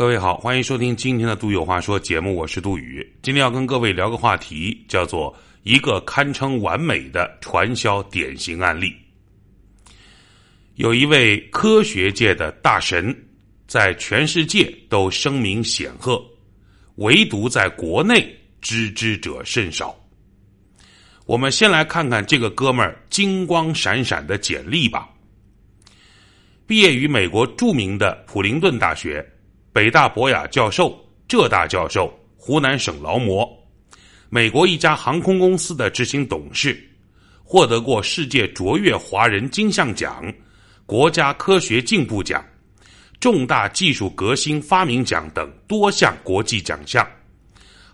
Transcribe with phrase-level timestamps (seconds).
[0.00, 3.06] 各位好，欢迎收听今天的《杜有话说》节目，我是杜宇。
[3.20, 8.96] 今天要跟各位聊个话题，叫做一个堪称完美的传销典型案例。
[10.76, 13.14] 有一位科学界的大神，
[13.66, 16.18] 在全世界都声名显赫，
[16.94, 19.94] 唯独在国内知之者甚少。
[21.26, 25.10] 我们先来看看这个哥们儿金光闪闪的简历吧。
[26.66, 29.29] 毕业于美国著名的普林顿大学。
[29.72, 30.98] 北大博雅教授、
[31.28, 33.48] 浙大教授、湖南省劳模，
[34.28, 36.76] 美国一家航空公司的执行董事，
[37.44, 40.24] 获得过世界卓越华人金像奖、
[40.86, 42.44] 国家科学进步奖、
[43.20, 47.08] 重大技术革新发明奖等多项国际奖项，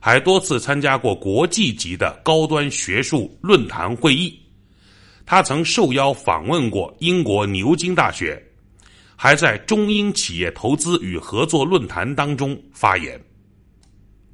[0.01, 4.35] 还多次参加过国际级的高端学术论坛会议。
[5.27, 8.43] 他曾受邀访问过英国牛津大学。
[9.17, 13.21] 还在中英企业投资与合作论坛当中发言。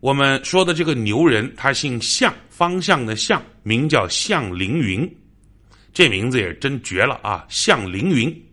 [0.00, 5.08] 我们说的这个牛人，他姓向，方向的向，名叫向凌云，
[5.92, 7.46] 这名字也真绝了啊！
[7.48, 8.44] 向凌云，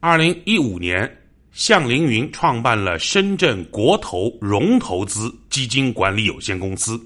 [0.00, 1.06] 二零一五年，
[1.52, 6.98] 向凌云创办了深圳国投融投资基金管理有限公司，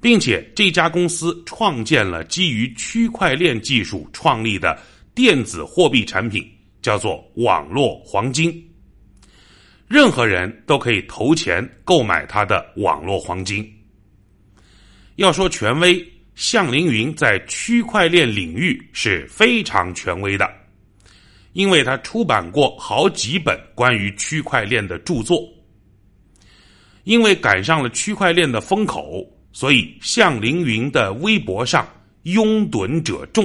[0.00, 4.76] 并且这家公司创建了基于区块链技术创立的
[5.14, 6.44] 电子货币产品。
[6.86, 8.64] 叫做网络黄金，
[9.88, 13.68] 任何人都可以投钱购买他的网络黄金。
[15.16, 16.00] 要说权威，
[16.36, 20.48] 向凌云在区块链领域是非常权威的，
[21.54, 25.42] 因为他出版过好几本关于区块链的著作。
[27.02, 31.84] 因为赶上了区块链的风口，所以向凌云的微博上
[32.22, 33.44] 拥趸者众。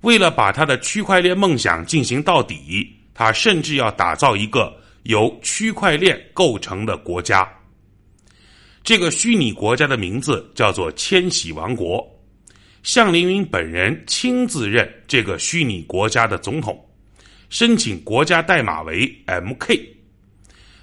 [0.00, 7.48] 为了把他的区块链梦想进行到底，他甚至要打造一个由区块链构成的国家。
[8.82, 12.06] 这个虚拟国家的名字叫做“千禧王国”。
[12.82, 16.82] 向凌云本人亲自任这个虚拟国家的总统，
[17.50, 19.78] 申请国家代码为 MK，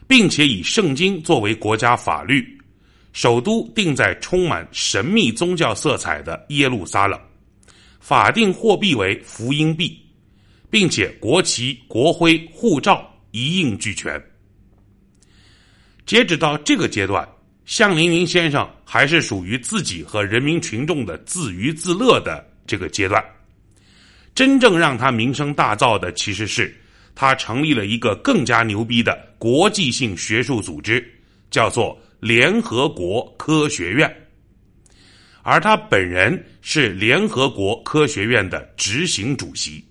[0.07, 2.47] 并且以圣经作为国家法律，
[3.13, 7.19] 首都定在充满神秘宗教色彩的耶路撒冷。
[8.07, 10.01] 法定货币为福音币，
[10.69, 14.17] 并且国旗、国徽、护照一应俱全。
[16.05, 17.27] 截止到这个阶段，
[17.65, 23.21] 向凌云先生还是属于自己和人民群众的自娱自乐的这个阶段。
[24.33, 26.73] 真正让他名声大噪的，其实是
[27.13, 31.05] 他成立了一个更加牛逼的国际性学术组织，
[31.51, 34.09] 叫做联合国科学院。
[35.49, 39.81] 而他本人是联合国科学院的执行主席。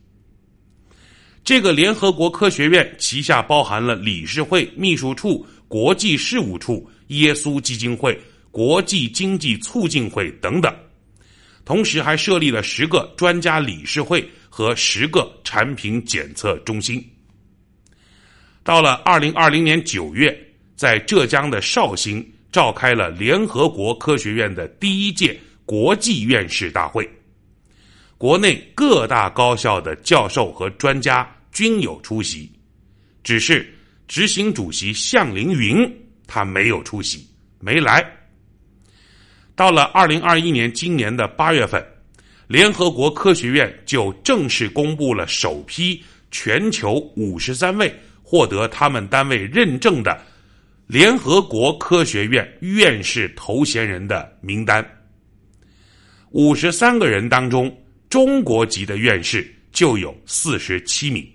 [1.42, 10.70] 这个联合国科学院旗下包含了理事会、秘书处、国际事务处、耶稣基金会、国际经济促进会等等，
[11.64, 17.02] 同时还设立了十个专家理事会和十个产品检测中心。
[18.62, 20.38] 到了二零二零年九月，
[20.74, 22.22] 在浙江的绍兴
[22.52, 25.34] 召开了联合国科学院的第一届。
[25.66, 27.06] 国际院士大会，
[28.16, 32.48] 国内各大高校的教授和专家均有出席，
[33.24, 33.68] 只是
[34.06, 35.92] 执行主席向凌云
[36.24, 37.28] 他没有出席，
[37.58, 38.08] 没来。
[39.56, 41.84] 到了二零二一年今年的八月份，
[42.46, 46.00] 联合国科学院就正式公布了首批
[46.30, 50.24] 全球五十三位获得他们单位认证的
[50.86, 54.88] 联合国科学院院士头衔人的名单。
[56.36, 57.74] 五十三个人当中，
[58.10, 61.26] 中国籍的院士就有四十七名。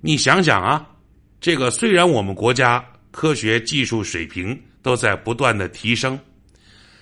[0.00, 0.88] 你想想啊，
[1.40, 6.16] 这个虽然我们国家科学技术水平都在不断的提升，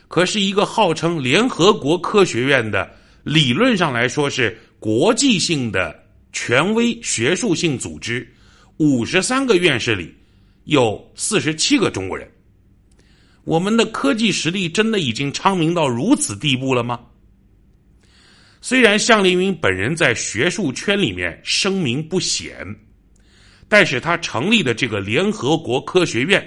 [0.09, 2.91] 可是一个号称联合国科学院的，
[3.23, 5.95] 理论上来说是国际性的
[6.33, 8.27] 权威学术性组织，
[8.79, 10.15] 五十三个院士里
[10.65, 12.27] 有四十七个中国人。
[13.45, 16.99] 我们的科技实力真的已经昌明到如此地步了吗？
[18.63, 22.67] 虽然向凌云本人在学术圈里面声名不显，
[23.69, 26.43] 但是他成立的这个联合国科学院，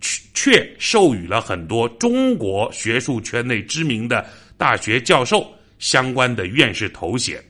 [0.00, 4.24] 却却授予了很多中国学术圈内知名的
[4.56, 7.42] 大学教授相关的院士头衔。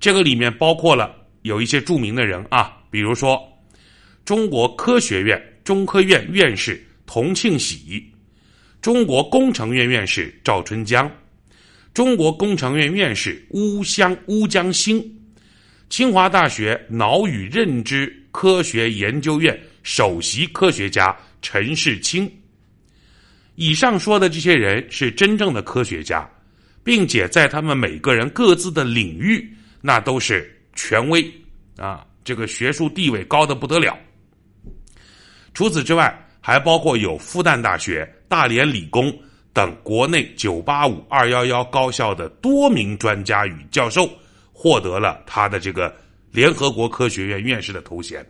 [0.00, 3.38] 这个里面包括了有一些著名的人啊，比如说
[4.24, 6.82] 中国科学院中科院院士。
[7.06, 8.04] 童庆喜，
[8.80, 11.10] 中国工程院院士赵春江，
[11.92, 15.04] 中国工程院院士乌湘乌江兴，
[15.88, 22.30] 清华大学脑与认知科学研究院首席科学家陈世清。
[23.54, 26.28] 以上说的这些人是真正的科学家，
[26.82, 29.48] 并且在他们每个人各自的领域，
[29.80, 31.32] 那都是权威
[31.76, 33.96] 啊，这个学术地位高的不得了。
[35.52, 39.10] 除此之外，还包括有复旦大学、大连理工
[39.50, 44.06] 等国内985、211高校的多名专家与教授，
[44.52, 45.96] 获得了他的这个
[46.30, 48.22] 联合国科学院院士的头衔。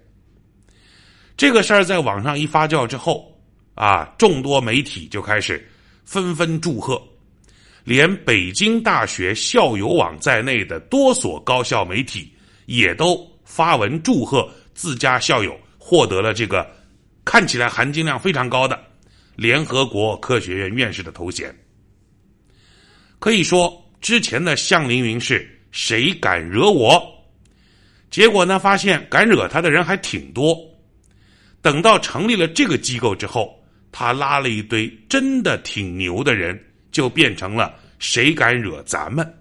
[1.36, 3.36] 这个事儿在网上一发酵之后，
[3.74, 5.68] 啊，众多媒体就开始
[6.04, 7.02] 纷纷祝贺，
[7.82, 12.32] 连北京大学校友网在内的多所高校媒体
[12.66, 16.64] 也都发文祝贺自家校友获得了这个。
[17.24, 18.78] 看起来含金量非常高的
[19.34, 21.54] 联合国科学院院士的头衔，
[23.18, 27.02] 可以说之前的向凌云是谁敢惹我？
[28.10, 30.56] 结果呢，发现敢惹他的人还挺多。
[31.62, 33.58] 等到成立了这个机构之后，
[33.90, 36.62] 他拉了一堆真的挺牛的人，
[36.92, 39.34] 就变成了谁敢惹咱们？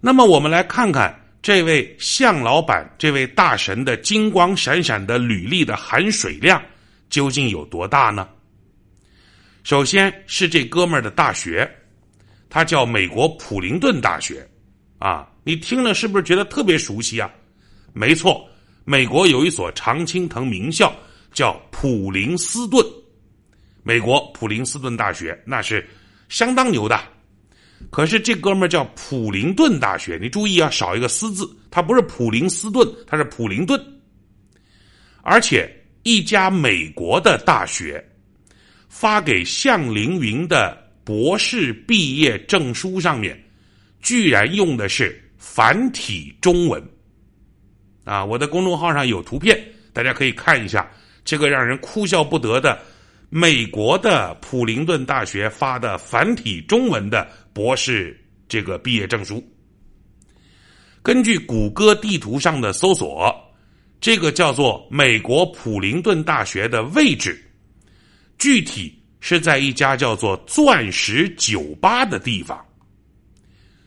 [0.00, 1.23] 那么我们来看看。
[1.44, 6.64] 这位向老板，这位大神的金光闪闪的履历的含水量
[7.10, 8.26] 究竟有多大呢？
[9.62, 11.70] 首先是这哥们儿的大学，
[12.48, 14.48] 他叫美国普林顿大学，
[14.98, 17.30] 啊，你听了是不是觉得特别熟悉啊？
[17.92, 18.48] 没错，
[18.86, 20.96] 美国有一所常青藤名校
[21.30, 22.82] 叫普林斯顿，
[23.82, 25.86] 美国普林斯顿大学那是
[26.30, 26.98] 相当牛的。
[27.90, 33.80] 可是这哥们儿叫普林顿大学，你注意啊，少一个“斯”字，他不是普林斯顿，他是普林顿。
[35.22, 35.70] 而且
[36.02, 38.04] 一家美国的大学
[38.88, 43.40] 发给向凌云的博士毕业证书上面，
[44.00, 46.82] 居然用的是繁体中文。
[48.04, 49.58] 啊，我的公众号上有图片，
[49.92, 50.90] 大家可以看一下
[51.24, 52.78] 这个让人哭笑不得的
[53.36, 57.28] 美国的普林顿大学发的繁体中文的。
[57.52, 58.16] 博士
[58.48, 59.42] 这个毕业证书，
[61.02, 63.34] 根据谷歌地图上的搜索，
[64.00, 67.44] 这个叫做美国普林顿大学的位置，
[68.38, 72.64] 具体是在一家叫做“钻石酒吧”的地方。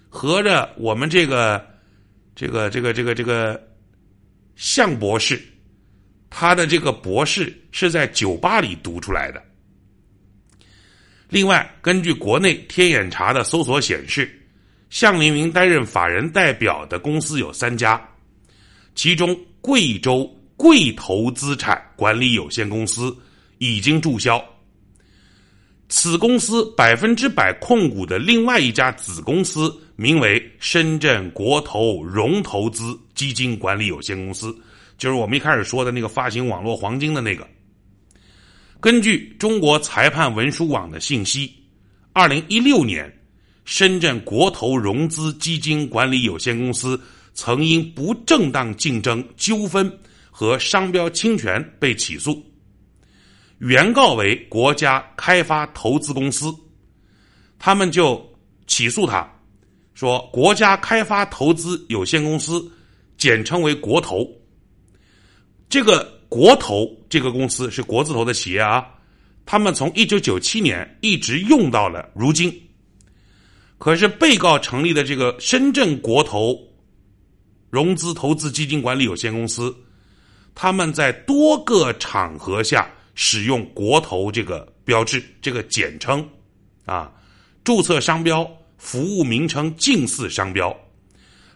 [0.09, 1.65] 合着我们这个
[2.35, 3.61] 这个这个这个这个
[4.55, 5.41] 向博士，
[6.29, 9.41] 他的这个博士是在酒吧里读出来的。
[11.29, 14.29] 另外，根据国内天眼查的搜索显示，
[14.89, 18.01] 向凌云担任法人代表的公司有三家，
[18.95, 23.15] 其中贵州贵投资产管理有限公司
[23.57, 24.43] 已经注销。
[25.89, 34.53] 此公司百分之百控股的另外一家子公司名为深圳国投融投资基金管理有限公司，
[34.97, 37.47] 就是我们一开始说的那个发行网络黄金的那个。
[38.79, 41.51] 根据中国裁判文书网的信息，
[42.13, 43.11] 二零一六年，
[43.65, 46.99] 深圳国投融资基金管理有限公司
[47.33, 49.91] 曾因不正当竞争纠纷
[50.31, 52.43] 和商标侵权被起诉，
[53.57, 56.53] 原告为国家开发投资公司，
[57.57, 58.23] 他们就
[58.67, 59.27] 起诉他，
[59.95, 62.71] 说国家开发投资有限公司，
[63.17, 64.27] 简称为国投，
[65.69, 66.15] 这个。
[66.29, 68.85] 国投这个公司是国字头的企业啊，
[69.45, 72.53] 他们从一九九七年一直用到了如今。
[73.77, 76.59] 可是被告成立的这个深圳国投
[77.69, 79.73] 融资投资基金管理有限公司，
[80.53, 86.27] 他们在多个场合下使用“国投”这个标志、这个简称，
[86.85, 87.09] 啊，
[87.63, 88.45] 注册商标、
[88.77, 90.77] 服务名称近似商标，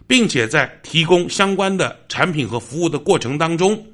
[0.06, 3.86] 并且在提供相关的产品和服务的过程当中。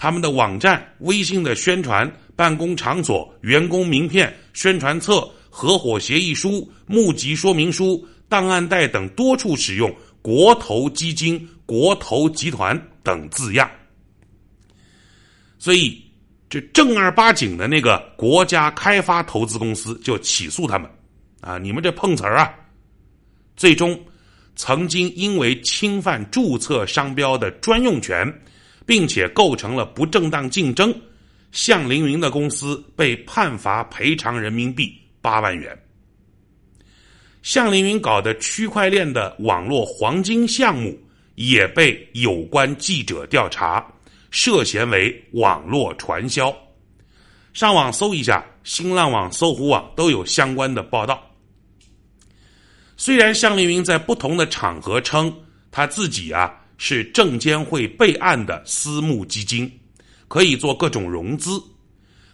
[0.00, 13.70] 他们的网站、微信的宣传、办公场所、员工名片、宣传册、合伙协议书、募集说明书、档案袋等多处使用“国投基金”“国投集团”等字样，
[15.58, 16.02] 所以
[16.48, 20.90] 这正儿八经的那个国家开发投资公司就起诉他们
[21.42, 21.58] 啊！
[21.58, 22.50] 你们这碰瓷儿啊！
[23.54, 24.02] 最终，
[24.56, 28.26] 曾经因为侵犯注册商标的专用权。
[28.90, 30.92] 并且构成了不正当竞争，
[31.52, 34.92] 向凌云的公司被判罚赔偿人民币
[35.22, 35.80] 八万元。
[37.40, 41.00] 向凌云搞的区块链的网络黄金项目
[41.36, 43.86] 也被有关记者调查，
[44.32, 46.52] 涉嫌为网络传销。
[47.52, 51.24] 上网搜一下，新浪网、搜狐网都有相关的报道。
[52.96, 55.32] 虽然向凌云在不同的场合称
[55.70, 56.56] 他自己啊。
[56.82, 59.70] 是证监会备案的私募基金，
[60.28, 61.62] 可以做各种融资。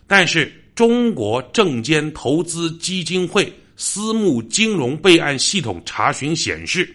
[0.07, 6.89] 但是中国证监投资基金会私募金融备案系统查询显示，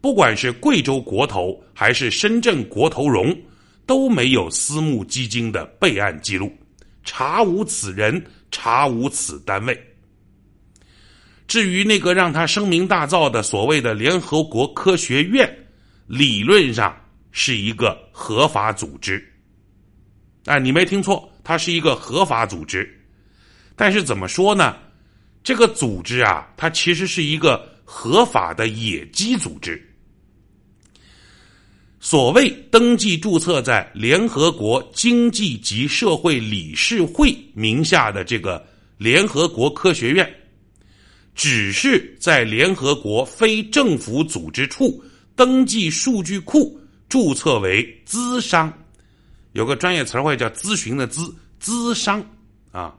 [0.00, 3.36] 不管是贵州国投还是深圳国投融，
[3.84, 6.50] 都没有私募基金的备案记录，
[7.04, 9.78] 查无此人，查无此单位。
[11.46, 15.58] 至于那个让他声名大噪的所谓的联合国科学院。
[16.06, 16.94] 理论上
[17.32, 19.24] 是一个合法组织，
[20.44, 22.88] 哎，你没听错，它是一个合法组织。
[23.74, 24.76] 但是怎么说呢？
[25.42, 29.82] 这个组织啊，它其实是一个合法的野鸡组织。
[32.00, 38.62] 所谓登记注册在联合国经济及社会理事会名下的这个
[38.98, 40.30] 联合国科学院，
[41.34, 45.02] 只是在联合国非政府组织处。
[45.36, 48.72] 登记数据库注册为资商，
[49.52, 52.24] 有个专业词汇叫咨询的咨资商
[52.70, 52.94] 啊，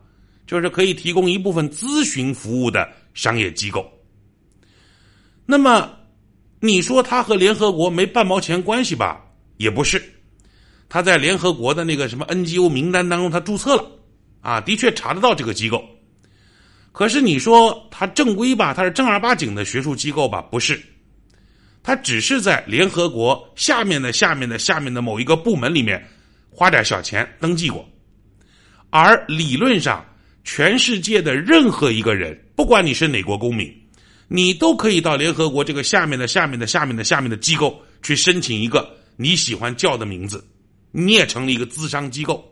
[0.45, 3.89] 就是可以提供一部分咨询服务的商业机构。
[5.45, 5.91] 那么
[6.59, 9.21] 你说他和联合国没半毛钱关系吧？
[9.57, 10.01] 也不是，
[10.89, 13.91] 他在联合国的那个什么 NGO 名单当中，他注册了
[14.41, 15.83] 啊，的确查得到这个机构。
[16.91, 18.73] 可是你说他正规吧？
[18.73, 20.41] 他是正儿八经的学术机构吧？
[20.41, 20.81] 不是。
[21.85, 26.03] 他只是在联合国下面的、下面的、下面的某一个部门里面
[26.49, 27.87] 花点小钱登记过，
[28.89, 30.03] 而理论上，
[30.43, 33.71] 全世界的任何一个人，不管你是哪国公民，
[34.27, 40.43] 你都可以到联合国这个下面的、下面的、下面的、下面的机构去申请一个你喜欢叫的名字，
[40.91, 42.43] 你也成了一个资商机构。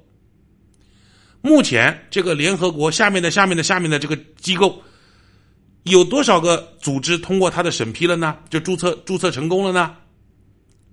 [1.41, 4.79] 目前，这个联合国下面的、下面的、下面的这个机构。
[5.83, 8.37] 有多少个组织通过他的审批了呢？
[8.49, 9.95] 就注册注册成功了呢？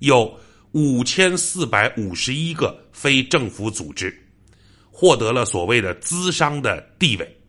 [0.00, 0.36] 有
[0.72, 4.12] 五千四百五十一个非政府组织
[4.90, 7.40] 获得了所谓的资商的地位，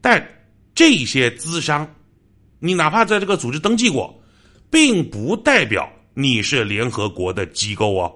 [0.00, 0.24] 但
[0.74, 1.88] 这些资商，
[2.58, 4.22] 你哪怕在这个组织登记过，
[4.70, 8.12] 并不代表你是联合国的机构哦。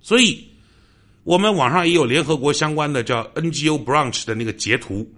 [0.00, 0.48] 所以，
[1.24, 5.08] 我们网上也有联合国相关的叫 NGO branch 的那个截图。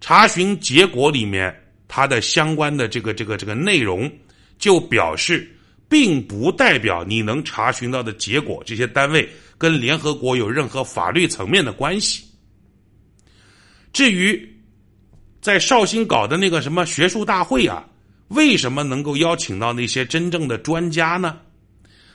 [0.00, 1.54] 查询结果里面，
[1.88, 4.10] 它的相关的这个这个这个内容，
[4.58, 5.50] 就表示，
[5.88, 9.28] 并不代表你能查询到的结果，这些单位
[9.58, 12.24] 跟联合国有任何法律层面的关系。
[13.92, 14.48] 至于
[15.40, 17.84] 在绍兴搞的那个什么学术大会啊，
[18.28, 21.40] 为什么能够邀请到那些真正的专家呢？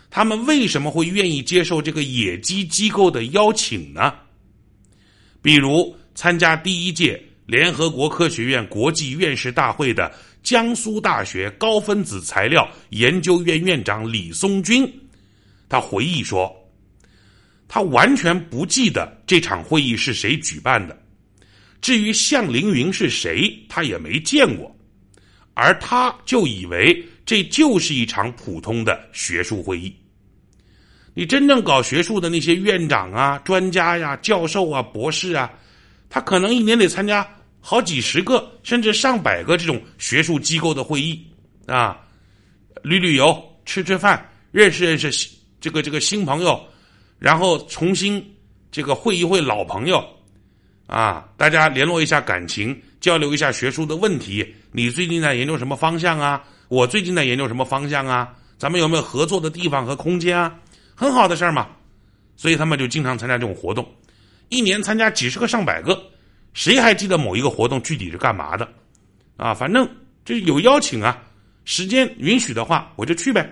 [0.10, 4.13] 他们为什么会愿意接受这个野鸡机构的邀请呢？
[5.42, 7.22] 比如参加第一届。
[7.46, 14.90] 联合国科学院国际院士大会的江苏大学高分子材料研究院院长李松军，
[15.68, 16.54] 他回忆说，
[17.68, 20.98] 他完全不记得这场会议是谁举办的，
[21.82, 24.74] 至于向凌云是谁，他也没见过，
[25.54, 29.94] 而他就以为这就是一场普通的学术会议。
[31.14, 35.52] 你真正搞学术的那些院长啊、专家呀、教授啊、博士啊。
[36.13, 37.27] 他可能一年得参加
[37.60, 41.25] 好几十个，甚至上百个这种学术机构的会议
[41.65, 42.00] 啊，
[42.84, 45.27] 旅旅游、吃吃饭、认识认识
[45.60, 46.63] 这个这个新朋友，
[47.17, 48.24] 然后重新
[48.72, 50.08] 这个会一会老朋友
[50.86, 54.46] 啊，大家联络一下感情，交流一下学术的问题。
[54.72, 56.43] 你最近在研究什么方向啊？
[56.67, 58.32] 我最近在研究什么方向啊？
[58.60, 60.53] 咱们有没有合作的地方和空间啊？
[60.93, 61.70] 很好的事儿嘛，
[62.36, 63.84] 所以他们就经常参加这种活动。
[64.53, 66.00] 一年参加几十个上百个，
[66.53, 68.72] 谁还记得某一个活动具体是干嘛的？
[69.36, 69.89] 啊，反正
[70.24, 71.24] 就有邀请啊，
[71.65, 73.50] 时间允许的话我就去呗。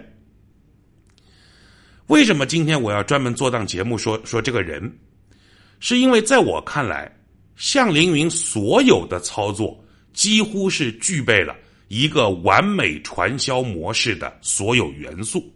[2.05, 4.95] 为什么今天我要专门做档节目说说这个人？
[5.79, 7.11] 是因为在我看来，
[7.55, 11.55] 向凌云所有的操作几乎是具备了
[11.87, 15.51] 一个完美传销模式的所有元素。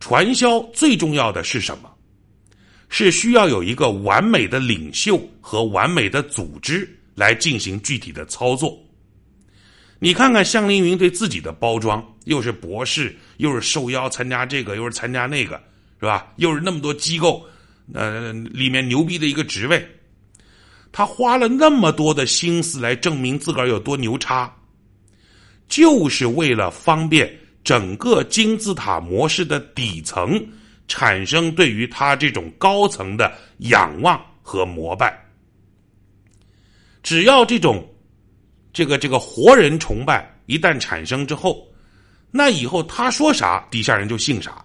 [0.00, 1.93] 传销最重要的是什么？
[2.96, 8.80] 是需要有一个完美的领袖和完美的组织来进行具体的操作。
[9.98, 15.60] 你看看向凌云对自己的包装，又是博士，又是受邀参加这个，又是参加那个，
[15.98, 16.32] 是吧？
[16.36, 17.44] 又是那么多机构，
[17.92, 19.84] 呃，里面牛逼的一个职位，
[20.92, 24.54] 他花了那么多的心思来证明自个儿有多牛叉，
[25.66, 30.40] 就是为了方便整个金字塔模式的底层。
[30.88, 35.18] 产生对于他这种高层的仰望和膜拜，
[37.02, 37.86] 只要这种
[38.72, 41.66] 这个这个活人崇拜一旦产生之后，
[42.30, 44.64] 那以后他说啥，底下人就信啥。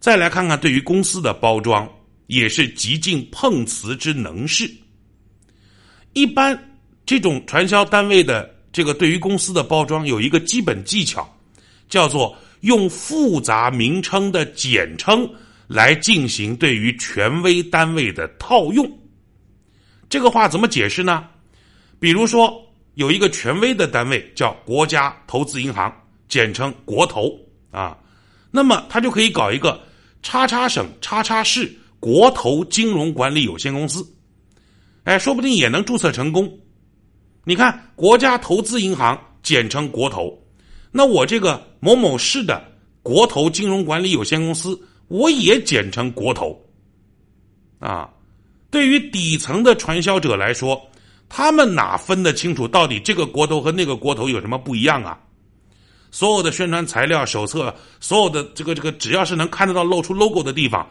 [0.00, 1.88] 再来看看对于公司的包装，
[2.28, 4.70] 也是极尽碰瓷之能事。
[6.12, 6.56] 一般
[7.04, 11.28] 这种传销单位的这个对于公司的包装有一个基本技巧，
[11.88, 15.28] 叫做用复杂名称的简称
[15.66, 18.90] 来进行对于权威单位的套用。
[20.08, 21.26] 这个话怎么解释呢？
[22.00, 25.92] 比如说有一个权威的单位叫国家投资银行，
[26.28, 27.38] 简称国投
[27.70, 27.96] 啊，
[28.50, 29.80] 那么他就可以搞一个。
[30.20, 34.04] 叉叉省叉叉市国投金融管理有限公司，
[35.04, 36.52] 哎，说不定也能注册成功。
[37.44, 40.36] 你看，国家投资银行简称国投，
[40.90, 42.62] 那我这个某某市的
[43.02, 46.58] 国投金融管理有限公司，我也简称国投。
[47.78, 48.10] 啊，
[48.70, 50.80] 对于底层的传销者来说，
[51.28, 55.18] 他们哪分得清楚到底这个国投和那个国投有什么不一样啊？
[56.10, 60.88] 所有的宣传材料、手册，所有的这个这个，只要是能看得到露出 logo 的地方，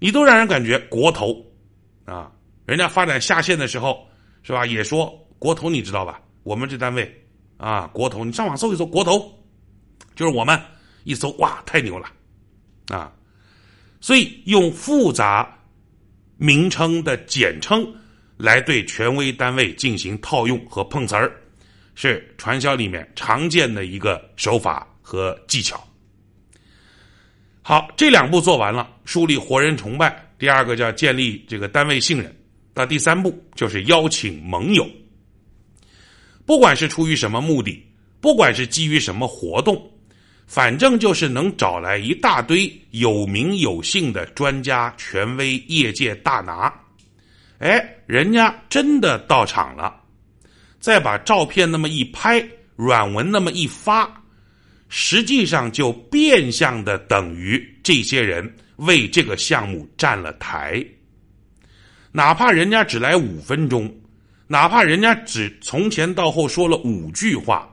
[0.00, 1.40] 你都让人感觉国投
[2.04, 2.30] 啊。
[2.66, 4.06] 人家发展下线的时候，
[4.42, 4.66] 是吧？
[4.66, 6.20] 也说国投，你知道吧？
[6.42, 7.23] 我们这单位
[7.64, 9.32] 啊，国投，你上网搜一搜，国投
[10.14, 10.60] 就是我们。
[11.04, 12.08] 一搜，哇，太牛了
[12.88, 13.10] 啊！
[14.00, 15.58] 所以用复杂
[16.36, 17.86] 名称的简称
[18.36, 21.30] 来对权威单位进行套用和碰瓷儿。
[21.94, 25.82] 是传销里面常见的一个手法和技巧。
[27.62, 30.22] 好，这两步做完了，树立活人崇拜。
[30.38, 32.34] 第二个叫建立这个单位信任。
[32.74, 34.86] 到第三步就是邀请盟友。
[36.46, 37.82] 不管是出于什么目的，
[38.20, 39.90] 不管是基于什么活动，
[40.46, 46.72] 反正就是能找来一大堆有名有姓的专家、权威、业界大拿。
[47.58, 49.94] 哎，人家真的到场了。
[50.78, 52.46] 再把照片那么一拍，
[52.76, 54.22] 软文那么一发，
[54.90, 60.84] 实际上就变相的等于这些人为这个项目站了台。
[62.12, 63.90] 哪怕人家只来五分钟，
[64.54, 67.68] 哪怕人家只从前到后说了五句话，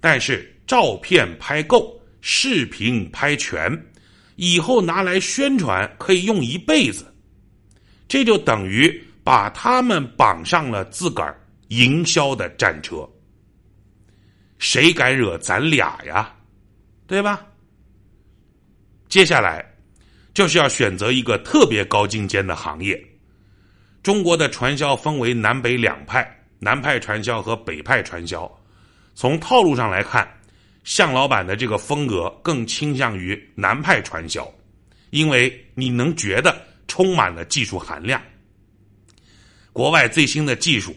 [0.00, 3.70] 但是照片拍够，视频拍全，
[4.36, 7.14] 以后拿来宣传可以用一辈子。
[8.08, 11.38] 这就等于把他们绑上了自个儿。
[11.68, 13.06] 营销的战车，
[14.56, 16.34] 谁敢惹咱俩呀？
[17.06, 17.46] 对吧？
[19.10, 19.62] 接下来
[20.32, 22.98] 就是要选择一个特别高精尖的行业。
[24.08, 26.26] 中国的传销分为南北两派，
[26.58, 28.50] 南派传销和北派传销。
[29.14, 30.26] 从套路上来看，
[30.82, 34.50] 向老板的这个风格更倾向于南派传销，
[35.10, 38.18] 因为你能觉得充满了技术含量，
[39.74, 40.96] 国外最新的技术。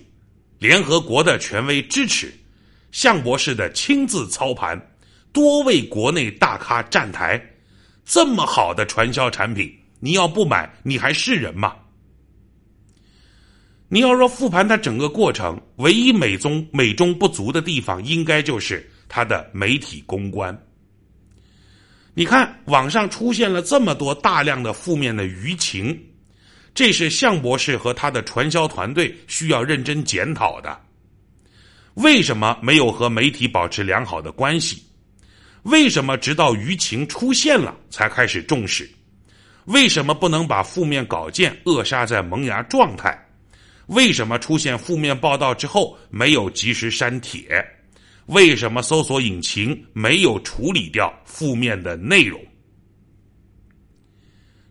[0.57, 2.33] 联合国的权威支持，
[2.93, 4.81] 向博士的亲自操盘，
[5.33, 7.45] 多位国内大咖站台，
[8.05, 9.69] 这么好的传销产品，
[9.99, 11.75] 你要不买，你还是人吗？
[13.93, 20.57] 你要说复盘它整个过程，唯一美中美中不足的地方，应该就是它的媒体公关。
[22.13, 26.01] 你看网上出现了这么多大量的负面的舆情。
[26.73, 30.79] 这是向博士和他的传销团队需要认真检讨的。
[31.95, 34.81] 为什么没有和媒体保持良好的关系？
[35.63, 38.89] 为什么直到舆情出现了才开始重视？
[39.65, 43.21] 为什么不能把负面稿件扼杀在萌芽状态？
[43.87, 47.65] 为什么出现负面报道之后没有及时删帖？
[48.27, 52.41] 为什么搜索引擎没有处理掉负面的内容？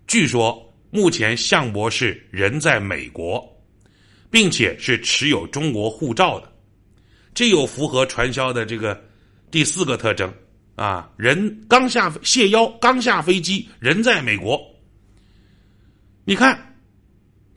[0.06, 0.66] 据说。
[0.92, 3.48] 目前，向博士人在美国，
[4.28, 6.52] 并且是持有中国护照的，
[7.32, 9.00] 这又符合传销的这个
[9.52, 10.34] 第四个特征
[10.74, 11.08] 啊！
[11.16, 14.60] 人刚下谢腰，刚下飞机，人在美国。
[16.24, 16.69] 你看，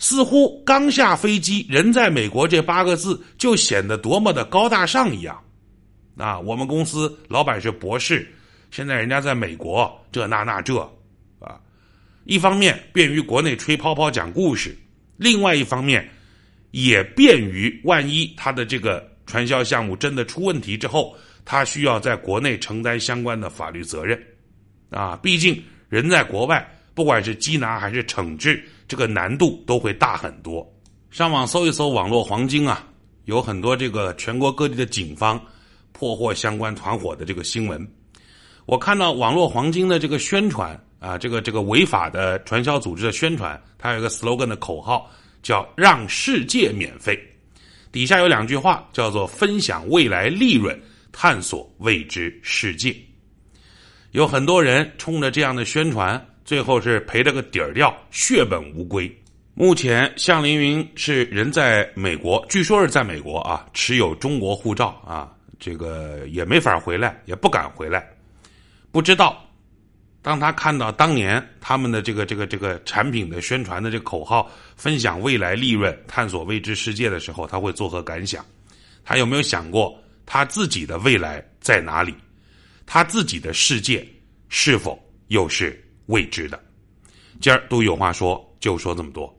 [0.04, 5.42] 似乎刚下飞机，人在美国这八个字就显得多么的高大上一样
[6.18, 6.38] 啊！
[6.38, 8.28] 我们公司老板是博士，
[8.70, 10.78] 现在人家在美国，这那那这。
[11.40, 11.58] 啊
[12.26, 14.78] 一方面便于国内吹泡泡讲故事，
[15.16, 16.06] 另外一方面
[16.72, 24.22] 也便于万一他的这个传销项目真的出问题之后，他需要在国内承担相关的法律责任。
[24.90, 30.66] 啊，毕竟人在国外，不管是缉拿还是惩治，这个难度都会大很多。
[31.12, 32.88] 上网搜一搜网络黄金啊，
[33.26, 35.40] 有很多这个全国各地的警方
[35.92, 37.88] 破获相关团伙的这个新闻。
[38.66, 40.80] 我看到网络黄金的这个宣传。
[41.04, 47.20] 啊，这个这个违法的传销组织的宣传，它有一个 slogan 的口号，叫“让世界免费”。
[47.92, 52.96] 底下有两句话，叫做“分享未来利润，探索未知世界。
[54.12, 59.12] 有很多人冲着这样的宣传，最后是赔了个底儿掉，血本无归。
[59.56, 68.08] 目前，向凌云是人在美国，据说是在美国啊，持有中国护照啊，这个也没法回来，也不敢回来。
[68.92, 69.48] 不知道，
[70.24, 78.44] 当他看到当年他们的这个这个这个产品的宣传的这个口号“分享未来利润，探索未知世界”的时候，他会作何感想？
[79.06, 82.16] 他有没有想过他自己的未来在哪里？
[82.86, 84.08] 他自己的世界
[84.50, 86.62] 是否又是未知的？
[87.42, 89.34] 今儿都有话说，就说这么多。